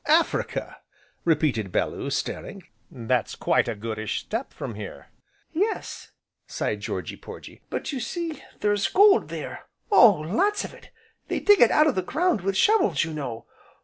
[0.07, 0.77] "Africa!"
[1.25, 5.09] repeated Bellew, staring, "that's quite a goodish step from here."
[5.53, 6.09] "Yes,"
[6.47, 10.89] sighed Georgy Porgy, "but, you see, there's gold there, oh, lots of it!
[11.27, 13.45] they dig it out of the ground with shovels, you know.